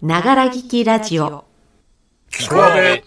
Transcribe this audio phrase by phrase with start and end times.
[0.00, 1.44] ながら聞きラジオ。
[2.30, 3.02] 聞こえ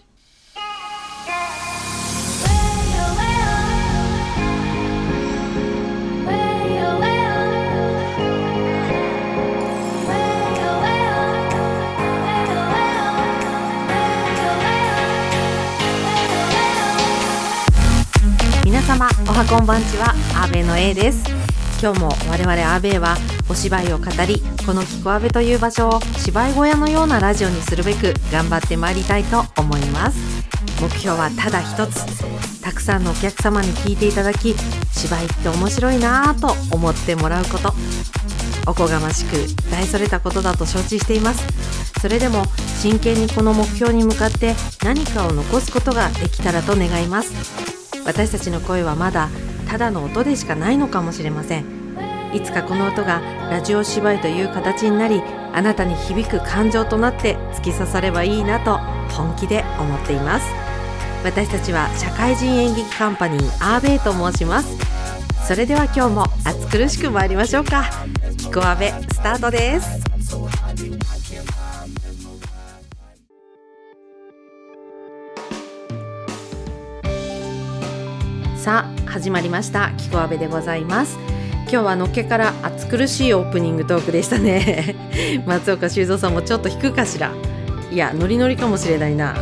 [18.66, 21.41] 皆様おはこんばんちは阿部の A です
[21.82, 23.16] 今日も我々阿部は
[23.50, 30.16] お芝居を語りこのキコアベという場所を芝居小屋のようなラジオにするべく頑張ってまいりたいと思います。
[30.80, 34.54] 目標はただ一つたくさんのお客様に聞いていただき
[34.92, 37.72] 芝居って面白いなぁと思ってもらうこと。
[38.68, 39.32] おこがましく
[39.72, 41.44] 大それたことだと承知しています。
[42.00, 42.44] それでも
[42.80, 47.32] 真剣にこの目標に向かって何かを残すことができたらと願います。
[48.04, 49.30] 私たちの声はまだ
[49.72, 51.81] ただの音でしかないのかもしれません。
[52.32, 55.22] いつかこの音がラジオ芝居という形になり
[55.52, 58.78] あなたに響く感情となって突き刺さればいいなと
[59.14, 60.46] 本気で思っています。
[61.24, 64.76] 私たちは社会人演劇カンパニーアーベイと申します。
[65.46, 67.84] それでは今日も暑苦しく参りましょうか。
[68.38, 70.00] キコアベスタートです。
[78.56, 79.90] さあ始まりました。
[79.98, 81.18] キコアベでございます。
[81.72, 84.94] 今日はのっけから暑苦しいオープニングトークでしたね。
[85.48, 87.32] 松岡修造さんもちょっと引くかしら。
[87.90, 89.34] いやノリノリかもしれないな。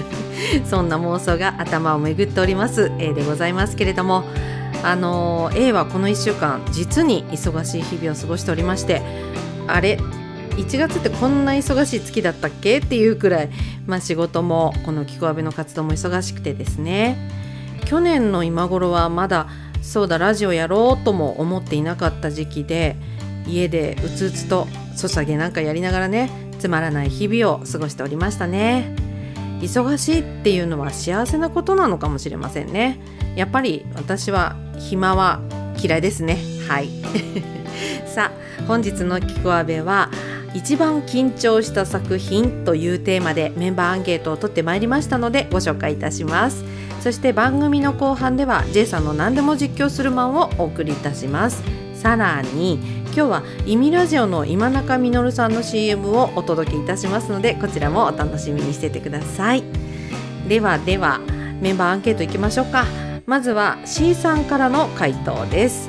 [0.68, 2.92] そんな妄想が頭を巡っております。
[2.98, 4.24] A でございますけれども。
[4.84, 9.00] あの A はこの1週間実に忙しい日々を過ごしておりまして。
[9.66, 9.98] あれ
[10.58, 12.80] 1月ってこんな忙しい月だったっけ？
[12.80, 13.48] っていうくらい、
[13.86, 17.16] まあ、仕事もこのキコアベの活動も忙しくてですね。
[17.86, 19.46] 去年の今頃はまだ
[19.82, 22.96] そうだラジオやろうとも思っていなかった時期で
[23.46, 24.66] 家でうつうつと
[24.96, 28.94] ソシャゲなんかやりながらねつまらない日々を過ごしておりましたね。
[29.60, 32.98] 忙しいっていうのは幸せなことなのかもしれませんね。
[33.36, 35.40] やっぱり私は暇は
[35.80, 36.38] 嫌いですね。
[36.68, 36.88] はい。
[38.06, 40.10] さあ本日のキコアベは
[40.54, 46.64] 一番緊張した作品というテーマでメンバーアンケートを取ってまいりましたのでご紹介いたします。
[47.02, 51.64] そして番組の後半では J さんの何でも実況するマンをお送りいたします。
[51.96, 52.74] さらに
[53.06, 59.64] 今日はイミラジオの今中実さんの CM をお届けいたしますのでこちらもお楽しみにしててください。
[60.46, 61.18] ではでは
[61.60, 62.86] メンバーアンケートいきましょうか。
[63.26, 65.88] まずは C さんからの回答です。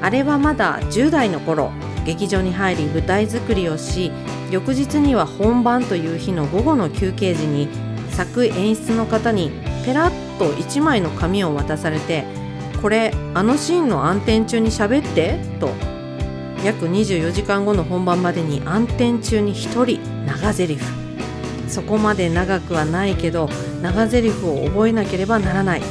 [0.00, 1.70] あれはまだ10代の頃
[2.06, 4.10] 劇場に入り舞台作りをし
[4.50, 7.68] 翌日には本番という日の午後の休憩時に
[8.08, 9.50] 作演出の方に
[9.90, 12.22] ペラッと1枚の紙を渡されて
[12.80, 15.70] 「これあのシーンの暗転中に喋って」と。
[16.64, 20.78] 約24時間後の本番までに暗転中に1人長台詞
[21.66, 23.48] そこまで長くはないけど
[23.82, 25.82] 長台詞を覚えなければならない。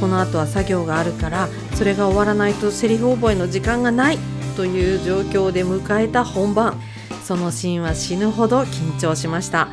[0.00, 4.18] この後は作業があるからそれが終わらないとセリフ覚えの時間がない。
[4.54, 6.80] という状況で迎えた本番。
[7.24, 9.66] そのシーンは死ぬほど緊張しました。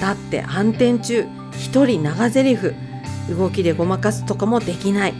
[0.00, 2.89] だって暗転中1人長台詞
[3.34, 5.14] 動きでごまかすとかもできない。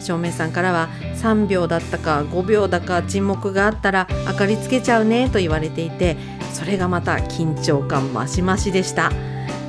[0.00, 6.16] 照明さんからは3秒だったか5秒だか沈黙があったら明かりつけちゃうねと言われていて
[6.52, 9.12] それがまた緊張感増し増しでした。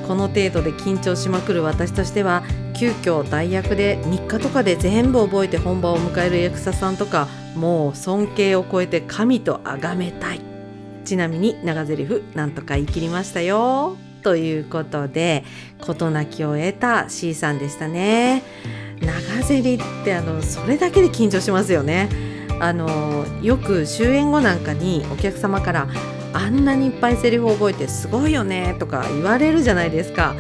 [0.08, 2.44] この程度で緊張しまくる私としては
[2.76, 10.42] 急遽代役で3日とかで全部覚えて本番を迎える役者さんとかもう尊敬を超えて神と崇めたい。
[11.06, 13.98] ちなみに長台詞なんとか言い切りましたよ。
[14.24, 15.44] ということで
[15.80, 18.44] 事なきを得た C さんでしたね。
[19.02, 22.10] 長ゼリってあのそれだけで緊張しますよね。
[22.60, 25.88] あのよく終演後なんかにお客様から
[26.34, 30.36] あんなにいっぱいセリフを覚えてすごいよねとか言われるじゃないですか。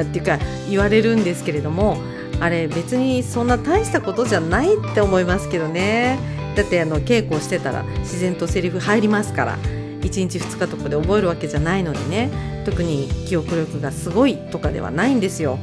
[0.00, 1.98] っていうか言われるんですけれども
[2.40, 6.18] あれ別にそんな大したことじゃないって思いますけどね。
[6.56, 9.79] だってあの稽古してたら自然とセリフ入りますから。
[10.00, 12.30] 1日2日とかで覚えるわけじゃないのにね。
[12.64, 15.58] 特に記憶力がすごいとかではないんですよ。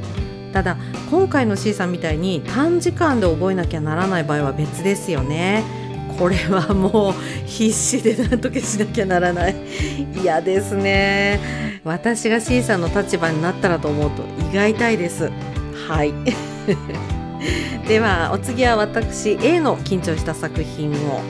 [0.52, 0.76] ただ
[1.10, 5.62] 今回の C さんみたいに短時間で覚えなきゃならない場合は別ですよね。
[6.18, 7.12] これはもう
[7.46, 9.56] 必死で何とかしなきゃならない。
[10.20, 11.80] 嫌ですね。
[11.84, 15.30] 私が C さんの立場になったらと思うと胃が痛いです。
[15.86, 16.12] はい。
[17.86, 21.22] ではお次は私 A の緊張した作品を、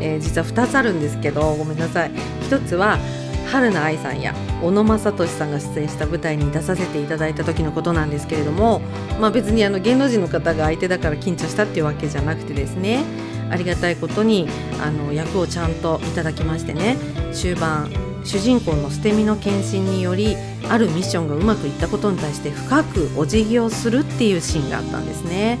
[0.00, 2.10] えー、実は2つあるんですけどごめんなさい。
[2.50, 2.98] 1つは
[3.46, 8.80] 春菜愛さんや小野正俊さんが出演した舞台に出させていただいた時のことなんですけれども、
[9.20, 13.04] まあ、別にあの芸能人の方が相手だから緊張したっていうわけじゃなくてですね
[13.50, 14.48] ありがたいことに
[14.82, 16.96] あの役をちゃんといただきましてね
[17.32, 17.92] 終盤、
[18.24, 20.36] 主人公の捨て身の献身により
[20.68, 25.58] あるミッションがうまくいったことに対して深くお辞儀をするっていうシーンがあったんですね。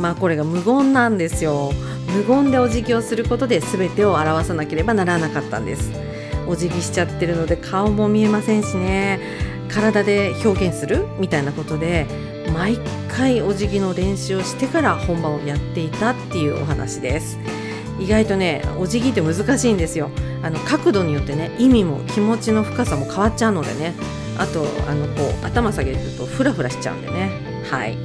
[0.00, 1.72] まあこれが無言なんですよ。
[2.14, 5.92] 無言でお辞儀をすることで全てを表さなければならなかったんです。
[6.48, 9.20] お辞儀しちゃってるので顔も見えませんしね。
[9.68, 12.06] 体で表現するみたいなことで
[12.52, 17.38] 毎回お辞儀の練習をしてから本番をやっていたっていうお話です。
[18.00, 20.10] 意外とねお辞儀って難しいんですよ。
[20.42, 23.94] あの角度によってね意味も気持ちの深さも変わっちゃうのでね。
[24.38, 27.49] あとあのこう頭下げるとフラフラしちゃうんでね。
[27.70, 27.96] はい、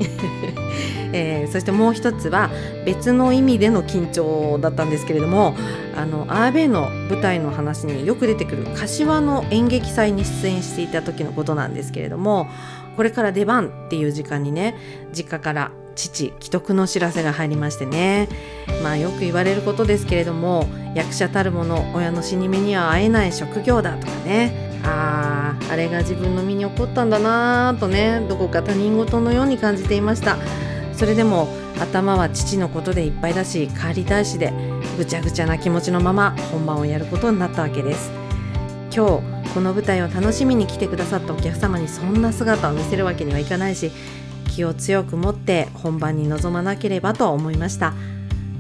[1.12, 2.52] えー、そしてもう一つは
[2.86, 5.56] 別の意味での緊張だったんですけれども
[5.98, 12.48] あのアーベイの舞台の話によく出てくる柏の演劇祭に出演していた時のことなんですけれども
[12.96, 14.76] これから出番っていう時間にね
[15.14, 18.28] 実家から父既得の知らせが入りましてね。
[18.84, 24.65] まあよく言われることですけれども役者たるもの親の死に目には会えない職業だとかね。
[24.84, 30.38] あああれが自分の身に起こったんだなぁとねどこか他人事のように感じていました。
[30.94, 31.48] それでも
[31.80, 34.54] 頭は父のことでいっぱいだし帰りたいしで
[34.98, 38.12] ぐちゃぐちゃな気持ちのまま本番をやることになったわけです。
[38.96, 43.92] 今日この舞台を楽しみに来てくださったお客様にそんな姿を見せるわけにはいかないし
[44.54, 47.94] 気を強く持って本番に臨まなければと思いました。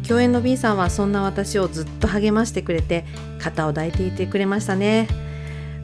[0.06, 3.06] 共演の B さんはそんな私をずっと励ましてくれて
[3.39, 5.07] 肩を抱いていてくれましたね。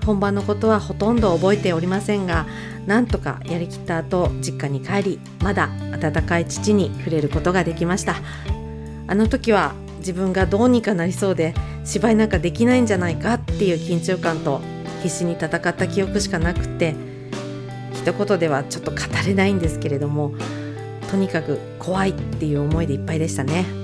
[0.06, 2.45] 本番のことはほとんど覚えておりませんが
[2.86, 8.15] なんとかやりきった後実家に帰りまだ温かい父に触れることができました
[9.07, 11.53] あの時は自分がどうにかなりそうで
[11.86, 14.62] 芝居なんかできないんじゃないかっていう緊張感と
[15.03, 16.95] 必死に戦った記憶しかなくて
[17.94, 20.33] 一言ではちょっと語れないんですけれども
[21.09, 23.81] とにかく怖いっていう思いでいっぱいでしたね。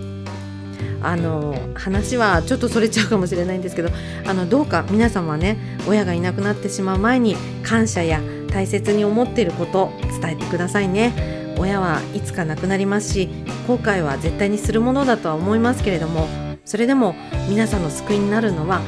[1.02, 3.90] あの話はちょっとそれちゃうかもしれないんですけど
[4.26, 5.58] あのどうか皆様ね
[5.88, 9.92] 親がいなくなってしまう前に感謝や大切に思っていること
[10.22, 11.38] 伝えてくださいね。
[11.60, 13.30] 親はいつか亡くなりますし
[13.68, 16.28] 後悔は絶対にするものだとは思いますけれども
[16.66, 17.16] それでも
[17.50, 18.80] 皆さんの救いになるのは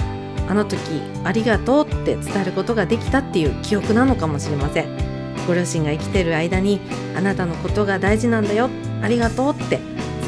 [0.48, 0.80] あの時
[1.24, 5.10] ありがとうって伝えることができたっていう記憶なのかもしれません。
[5.48, 6.80] ご両親が生きてる間に
[7.16, 8.70] あなたのことが大事なんだよ。
[9.02, 9.80] ありがとうって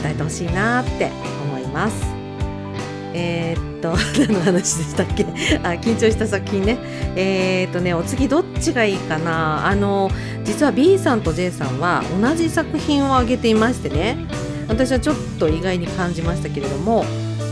[0.01, 1.40] 伝えてほしいなって。
[1.73, 1.95] ます。
[3.13, 3.93] えー、っと
[4.25, 5.25] 何の話でしたっけ？
[5.63, 6.77] あ緊張した作品ね。
[7.15, 9.67] えー、っとねお次どっちがいいかな？
[9.67, 10.09] あの
[10.43, 14.17] 実は B さんと J さんは同じ作品を挙げていましてね。
[14.67, 17.03] 私はちょっと意外に感じましたけれども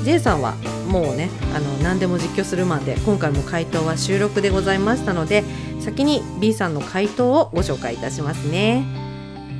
[0.06, 0.54] J さんは
[0.88, 5.44] もうねあの何でも実況するまで今回も回答は収録でございましたので
[5.81, 8.86] 先に B さんの回答をご紹介いたしますね。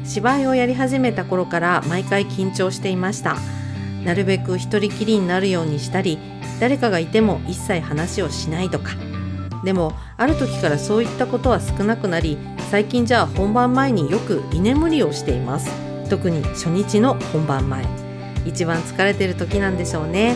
[0.06, 3.36] 芝居をやり始めた頃から毎回緊張していました。
[4.04, 6.18] なるべく一人きりになるようにしたり
[6.60, 8.92] 誰かがいても一切話をしないとか。
[9.64, 12.38] でもある時からそういったことは少なくなり
[12.72, 15.70] 最近じゃあ本番前によく居眠りをしています。
[16.10, 17.86] 特に初日の本番前。
[18.46, 20.36] 一番疲れてる時なんでしょうね。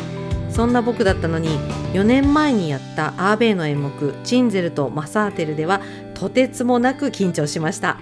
[0.49, 1.57] そんな僕だったのに
[1.93, 5.81] 4年前にやったアーベイの演目「チンゼルとマサーテル」では
[6.13, 7.97] とてつもなく緊張しました。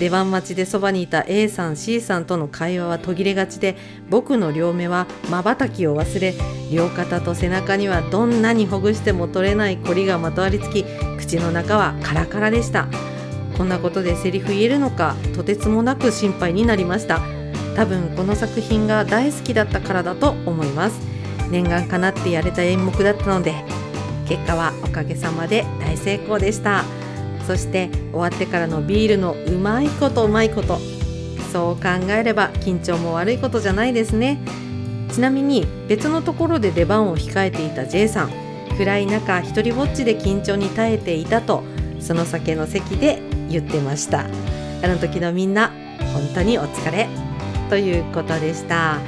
[0.00, 3.76] 出番待ちでそばにいた A さん C さんとの会話は途切れがちで
[4.08, 6.34] 僕の両目はまばたきを忘れ
[6.72, 10.86] 両肩と背中にはどんなにほぐしても取れないコリがまとわりつき
[11.18, 12.88] 口の中はカラカラでした。
[13.58, 17.20] こんなことでセリフ言えるのかとてつもなく心配になりました。
[17.76, 20.98] 多分この作品が大好きだったからだと思います。
[21.50, 23.54] 念願かなってやれた演目だったので
[24.26, 26.99] 結果はおかげさまで大成功でした。
[27.50, 30.78] そして終わってからのビールのうまいことうまいこと。
[31.52, 34.38] そう考えれば緊張も悪いことじゃないですね。
[35.10, 38.30] ちなみに別のところで出番を控えていた J さん。
[38.78, 41.64] 暗い中一人ぼっちで緊張に耐えていたと
[41.98, 44.20] その酒の席で言ってました。
[44.20, 45.72] あの時のみんな
[46.14, 47.08] 本当にお疲れ。
[47.68, 48.98] ということでした。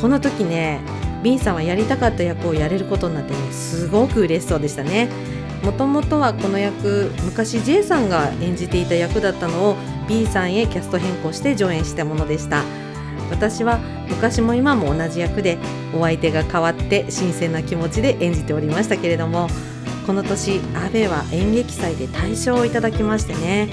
[0.00, 0.80] この時ね
[1.24, 5.08] B さんはやりたかった役をやれることになってねすごく嬉しそうでしたね。
[5.62, 9.76] もともとはこの役昔 J さんが演じていた役だったのを
[10.08, 12.64] B さんへキャスト変更して上演したものでした。
[13.30, 15.56] 私は昔も今も同じ役で
[15.94, 19.46] お相手が変わって新鮮な気持ちで演じておりましたけれども
[20.04, 23.68] この年阿部は演劇祭で大賞をいただきましてね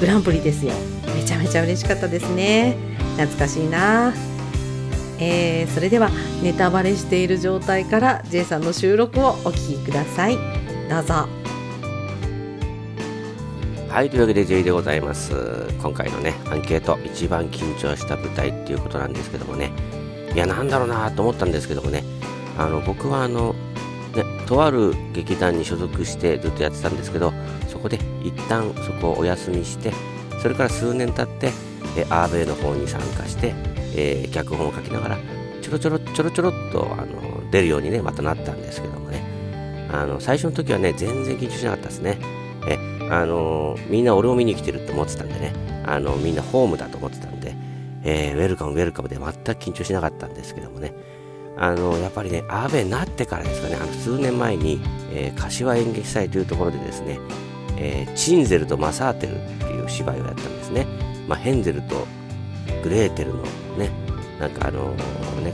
[0.00, 0.72] グランプリですよ。
[1.14, 2.76] めちゃめちゃ嬉しかったですね。
[3.16, 4.14] 懐かしいな。
[5.18, 6.10] えー、それでは
[6.42, 10.61] ネタバレしている状態から J さんの収録をお聞きください。
[10.92, 11.26] どうぞ。
[13.88, 15.32] はいというわけで J でございます。
[15.80, 19.72] 今回のねアンケート一番緊張した舞台っていうことなんですけどもね。
[20.34, 22.04] いやなんだろうなと思ったんですけどもね。
[22.58, 23.54] あの僕はあの
[24.14, 27.32] でとある劇団に所属してずっとやってたんですけど
[27.68, 29.94] そこで一旦そこをお休みして
[30.42, 31.52] それから数年経って
[31.96, 33.54] えアーベイの方に参加して、
[33.96, 35.18] えー、脚本を書きながら
[35.62, 39.01] ちょろちょろちょろちょろっとあの出るようにねまたなったんですけど
[39.92, 42.18] あの最初の時はね全然緊張しなかったですね。
[42.66, 42.78] え
[43.10, 45.52] あのみんな俺を見に来てると思ってたんでね。
[45.84, 47.54] あのみんなホームだと思ってたんで、
[48.04, 50.94] えー、ウェルカムウェルカムで全く緊張しなかったんですけどもね。
[51.58, 53.76] あのやっぱりねアーベになってからですかね。
[53.76, 54.80] あの数年前に、
[55.12, 57.18] えー、柏演劇祭というところでですね、
[57.76, 60.86] えー、チンゼルとマサーテルっていう芝居をやったんですね、
[61.28, 62.06] まあ、ヘンゼルと
[62.82, 63.42] グレーテルの
[63.76, 63.90] ね
[64.40, 64.94] なんかあの
[65.42, 65.52] ね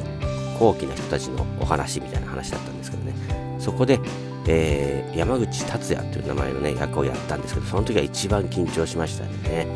[0.59, 3.39] 高貴な人たちのお話みたいな話だったんですけどね。
[3.59, 4.01] そこで、
[4.47, 9.67] えー、山口達也という名前のね役をやったんですけどその時は一番緊張しましたね。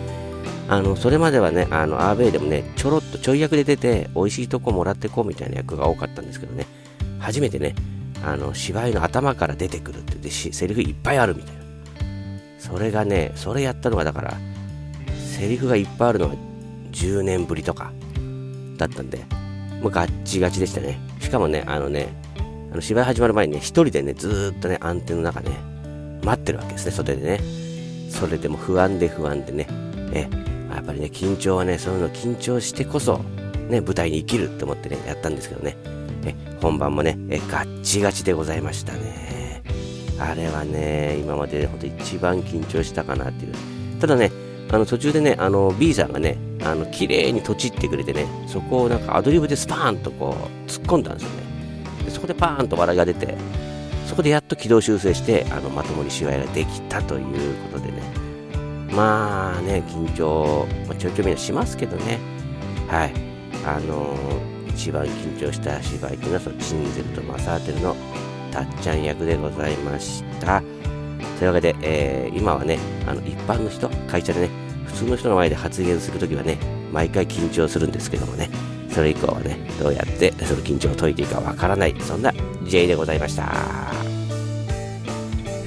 [0.69, 6.67] あのそれまではねあのアーベイでもねちょろっとちょい役で出て美味しいとこもらってこうみたいな役が多かったんですけどね。
[7.19, 7.75] 初めてね
[8.25, 11.63] あの芝居の頭から出てくるって言ってセリフいっぱいあるみたいな。
[12.59, 14.37] それがねそれやったのがだから
[15.19, 16.35] セリフがいっぱいあるのが
[16.93, 17.93] 10年ぶりとか
[18.79, 19.25] だったんで
[19.83, 21.01] もうガッチガチでしたね。
[21.21, 22.22] しかもねあのね
[22.73, 25.51] あの芝居始まる前にね一人でねずっとね安定の中ね
[26.25, 27.41] 待ってるわけですね袖でね
[28.11, 29.67] それでも不安で不安でね
[30.13, 30.29] え
[30.75, 33.19] やっぱりね、緊張はね、そういうの緊張してこそ、
[33.69, 35.77] ね、舞台に生きるって思ってね、やったんですけどね。
[36.25, 39.63] え本番もねえ、ガッチガチでございましたね。
[40.19, 43.55] あれはね、今までで、ほんと一番緊張したかなっていう。
[44.01, 44.33] ただね、
[44.71, 50.37] あの途中でね、あの B さんがね、あの綺麗にとちってくれてね、そこをなんかアドリブでスパーンとこ
[50.67, 51.42] う突っ込んだんですよね。
[52.23, 53.37] こでパーンと笑いが出て、
[54.07, 58.03] そこでやっと軌道修正して、あのまともに芝居ができたということでね、
[58.93, 62.19] まあね、緊張、まあ、ちょいちょいみんなしますけどね。
[62.89, 63.13] はい。
[63.65, 67.97] あのー、一番緊張した芝居というのは、そのチンゼルとマサーテルの
[68.51, 70.63] たっちゃん役でございました。
[71.39, 74.49] というわけで、えー、今はね、あの、一般の人、会社でね、
[74.87, 76.59] 普通の人の前で発言するときはね、
[76.93, 78.51] 毎回緊張するんですけどもね、
[78.93, 82.33] それ以降はね、どうやってその緊張を解いていいかわからない、そんな
[82.65, 83.43] J でございました。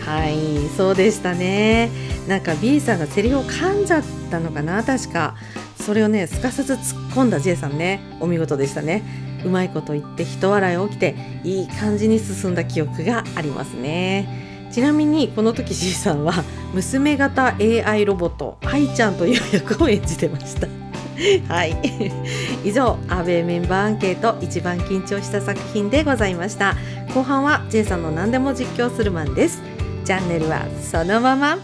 [0.05, 1.89] はい、そうでしたね。
[2.27, 5.35] なんか B さんがセリフを噛んじゃったのかな確か。
[5.79, 6.79] それをねすかさず突っ
[7.11, 7.99] 込んだ J さんね。
[8.19, 9.03] お見事でしたね。
[9.43, 14.69] うまいこと言って人笑い起きていい感じに進んだ記憶がありますね。
[14.71, 20.84] ちなみにこの時 C さんは娘型 AI ロボット愛ちゃんという役を演じてました。
[21.47, 21.75] はい。
[22.63, 26.75] 以上アベメンバーアンケート一番緊張した作品でございました。
[27.13, 29.61] 後半は J さんの何でも実況するマンです。
[30.03, 31.57] チャンネルはそのまま。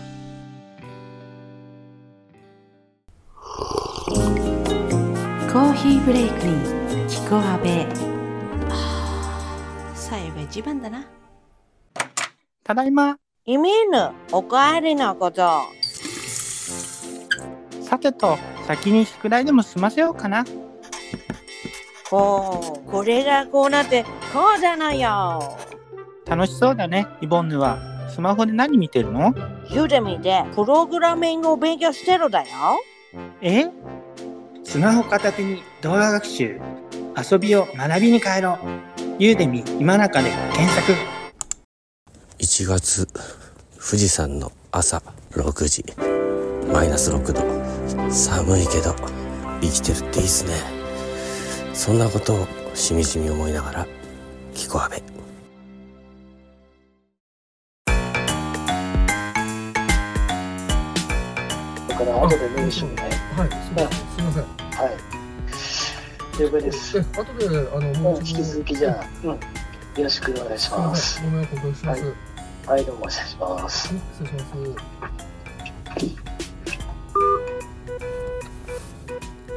[5.51, 6.53] コーヒーブレイクに
[7.09, 7.85] 聞こあべ
[9.93, 11.05] 最後が一番だな。
[12.63, 13.17] ただいま。
[13.45, 15.41] イミーヌおかえりのこと
[17.91, 20.45] さてと先に宿題でも済ませようかな。
[22.09, 25.57] ほうこれがこうなってこうじゃないよ。
[26.25, 27.79] 楽しそうだねイボンヌは。
[28.09, 29.33] スマホで何見てるの？
[29.69, 32.47] ユーデミでプログラミングを勉強してるだよ。
[33.41, 33.65] え？
[34.63, 36.61] スマホ片手に動画学習。
[37.29, 38.53] 遊びを学びに帰ろ。
[38.53, 40.93] うユーデミ今中で検索。
[42.39, 45.83] 1月富士山の朝6時。
[46.71, 47.60] マイナス6度
[48.09, 48.95] 寒いけど
[49.61, 50.53] 生きてるっていいっすね
[51.73, 53.87] そんなことをしみじみ思いながら
[54.53, 55.01] 聞こあべ
[62.05, 63.03] から後でメーションね。
[63.37, 64.43] はい、すみません。
[64.43, 66.41] はい。
[66.41, 66.99] 了解です。
[66.99, 69.37] 後で、あの、もう引き続きじゃあ、うん、よ
[69.97, 71.21] ろしくお願いします。
[71.23, 72.13] ご迷惑おかけします。
[72.65, 73.87] はい、どうも失礼します。
[73.87, 73.93] 失
[74.23, 75.30] 礼します。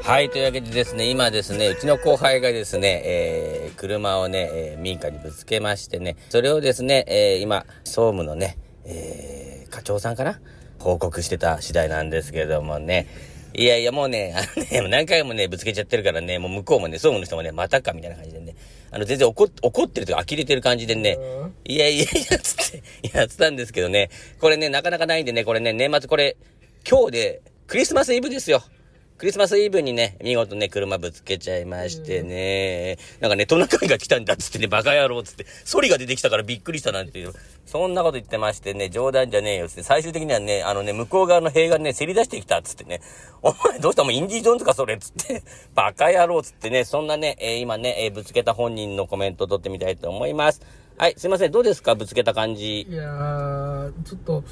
[0.05, 10.41] はい、というわけでですね、今ですね、うちの後輩がですね、えー、車をね、えー、民家にぶつけましてね、それをですね、えー、今、総務のね、えー、課長さんかな
[10.79, 13.07] 報告してた次第なんですけどもね。
[13.55, 18.57] いやいや、もうね、あのね、何回もね、ぶつけちゃってるからね、もう向こうもね、総務の人もね、またかみたいな感じでね、
[18.91, 21.17] あの、全然怒怒ってるとか、呆れてる感じでね、
[21.65, 22.83] いやいやいや、つって、
[23.17, 26.37] やってたんですけどね、これね、なかなかないんでね、これね、年末これ、
[26.87, 28.63] 今日で、クリスマスイブですよ。
[29.17, 37.33] クリスマスイブにね、見事ね、車ぶつけちゃいましてね、なんかね、トナカイが来たんだっつってね、バカ野郎っつって、ソリが出てきたからびっくりしたなんていう、
[37.65, 43.01] そんなこと言ってましてね、冗談じゃねえよっつって、最終的にはね、あのね、向こう側の塀がね、せり出してきたっつってね、
[43.41, 45.45] お前どうしたもうインディ・ジョーンズかそれっつって、
[45.77, 50.61] バカ野郎っつってね、そんなね、えー、今ね、えー、ぶつけた本人のコメントを取ってみたいと思います。
[50.99, 51.53] はい、すいません。
[51.53, 51.95] どうですか？
[51.95, 52.83] ぶつけた感じ。
[52.83, 54.45] いやー、ちょっと、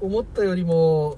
[0.00, 1.16] 思ったよりも、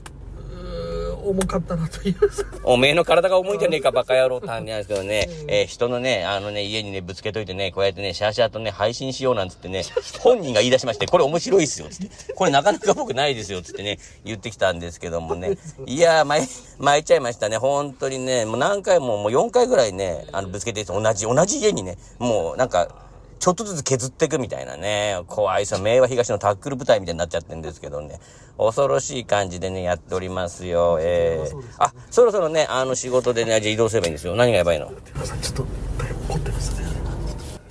[1.24, 2.16] 重かったなという。
[2.64, 9.84] おめえの体が重いんじゃねえか、バカ野郎って話なんですけどね、えー人のね、あのね、家にね、ぶつけといてね、こうやってね、シャーシャーとね、配信しようなんつってね、
[10.20, 12.32] 本人が言い出しまして、これ面白いっすよ、つって。
[12.34, 15.56] これなかなか僕ないですよ、つってね、言ってきたんですけどもね。
[15.86, 16.48] いやー、巻い、
[16.78, 23.03] 巻いちゃいましたね、本当にね、もう何回も、もう4回ぐらいね、あの、ぶつけて、同じ、同じ家にね、もうなんか、
[23.44, 28.18] ちょっとずつ削っていくみたいなね、怖いさ、明和東のタックル部隊みたいになっちゃってるんですけどね、
[28.56, 30.96] 恐ろしい感じでね、やっておりますよ。
[30.98, 34.34] えー、あ、そろそろね、あの仕事でね、じゃあ移動すればいいんですよ。
[34.34, 34.86] 何がやばいの？
[34.86, 35.66] ちょっと、
[36.02, 36.86] だいぶ怒ってますね。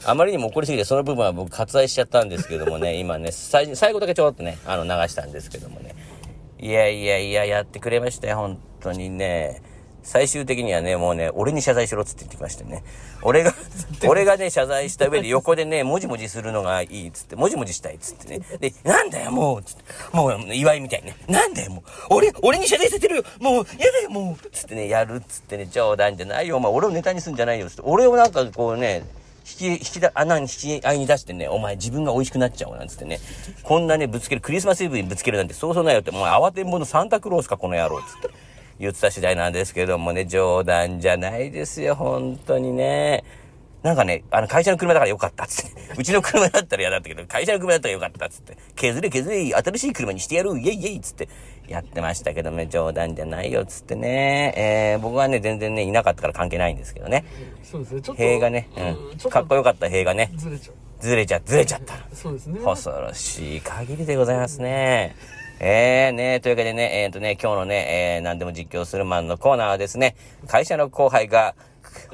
[0.06, 5.96] あまりにも怒りすぎて、その部分は僕割愛しちゃったんですけどもね、今ね、最最後だけちょろっとね、あの流したんですけどもね。
[6.60, 9.63] いやいやいや、やってくれましたよ、本当にね。
[10.03, 12.83] 最終的にはね、もうね、俺に謝罪しろっつって言ってきましてね。
[13.22, 13.53] 俺が、
[14.07, 18.45] 俺がね、謝罪した上で横でね、もじもじするのがいいっつって、もじもじしたいっつってね。
[18.60, 19.83] で、なんだよ、もうっつって。
[20.12, 21.15] もう、祝いみたいにね。
[21.27, 21.83] なんだよ、もう。
[22.10, 27.81] 俺、俺に謝罪させてるよもう、やだよ、もうつってね、やるっつってね、冗談じゃないよ、お前、俺をネタにすんじゃないよ、つって。
[27.86, 29.03] 俺をなんかこうね、
[29.45, 33.19] 引き、引きだ、穴に引き合いに出してね、お前自分が美味しくなっちゃおうなんつってね、
[33.63, 38.29] こんなね、ぶつける、クリスマスイブにぶつけるなんてそうそうないよって、もう慌てんぼのサンタクロースか、この野郎、つって
[38.84, 43.24] 言ってた次第なんですけどもね、冗談じゃないですよ、本当にね。
[43.82, 51.28] なんかね、あの、会社の車だからよかったっつって、 うちの車だったら嫌だったけど、会社の車だったらよかったっつって、削れ削れ、新しい車にしてやる、イェイイェイっつって、
[51.68, 57.25] やってましたけどね、冗談じゃないよっつってね、えー、僕はね、全然ね、いなかったから関係ないんですけどね。
[57.63, 58.22] そうですね、ちょっと。
[58.22, 60.75] 塀がね、うん、かっこよかった塀がね、ずれちゃう。
[61.04, 61.96] ずれちゃ、ずれちゃった。
[62.13, 62.60] そうですね。
[62.63, 65.16] 恐ろしい限りでございますね。
[65.65, 71.55] えーね、というわけでね、えっ、とね、今日のね、えー、何でも実況するマンのコーナーはですね、会社の後輩が、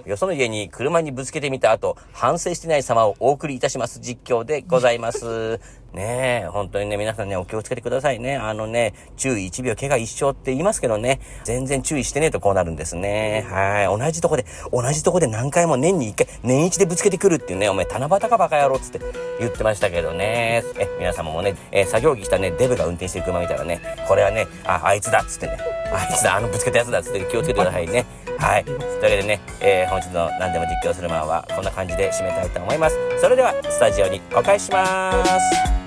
[0.06, 5.60] よその家に車にぶつけてみた後、反省してない様をお送りいたします実況でございます。
[5.94, 8.38] ねえ、本当にね、皆さんね、お気をつけてくださいね。
[8.38, 13.48] あのね、注意1秒、怪我一生って言いますけどね、全然注意してねえとこうなるんですね。
[13.50, 13.86] はい。
[13.86, 19.00] 同じとこで、同じとこで何回も年に1回、年一でぶつけてくるっていうね、お前、七夕かバカ野郎っつって
[19.40, 20.64] 言ってましたけどね。
[20.78, 25.58] え、皆様もね、え作業着着たね、デブが運転してる車見たらね、これはね、あ、あいつだっつってね、
[25.92, 28.06] あいつだ、あのぶつけたやつだっつって気をつけてくださいね。
[28.40, 28.64] はい。
[28.64, 32.98] というわけでね、えー本日の何でも実況するマンはこんな感じで締めたいと思います。
[33.20, 35.80] それでは、スタジオにお返しします。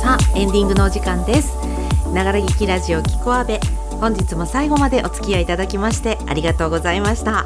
[0.00, 1.56] さあエンディングのお時間です
[2.12, 3.60] ながら劇ラジオキコアベ
[4.00, 7.44] 本日も最後までお付き合いいただきましてありがとうございました。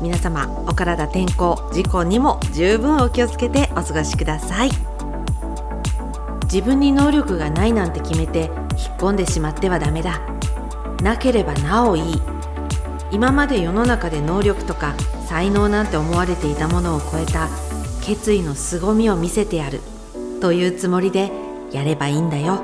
[0.00, 4.70] 皆様お体天候事故にも十分お気をつけてお過ごしください。
[6.44, 8.50] 自分に能力がないなんて決めて引っ
[8.98, 10.20] 込んでしまってはダメだ。
[11.02, 12.22] なければなおいい。
[13.10, 14.94] 今まで世の中で能力とか
[15.26, 17.48] 才能なんて思われていたものを超えた
[18.02, 19.80] 決意の凄みを見せてやる。
[20.40, 21.30] というつもりで
[21.70, 22.62] やればいいんだよ。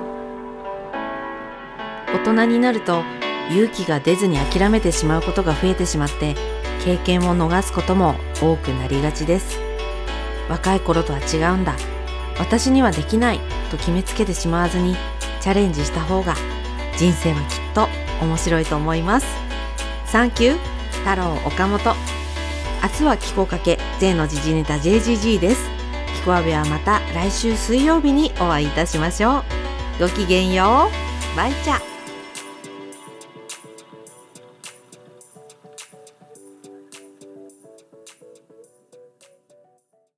[2.14, 3.02] 大人になると
[3.50, 6.34] 勇気が出ずに諦めてしまうことが増えてしまって
[6.84, 9.58] 経験を逃すことも多くなりがちです。
[10.48, 11.74] 若い頃とは違うんだ。
[12.38, 14.96] 私にはできないと決めつけてしまわずに
[15.40, 16.34] チャレンジした方が
[16.96, 17.88] 人生はきっと
[18.24, 19.26] 面白いと思います。
[20.06, 20.58] サンキュー
[21.04, 21.94] 太郎岡本。
[22.80, 25.68] 明日は気候かけ J の時事ネタ JGG です。
[26.16, 29.44] キコアベはまた来週水曜日にお会いいたしましょう。
[30.00, 30.88] ごきげんよ
[31.34, 31.37] う。
[31.37, 31.97] バイチャ。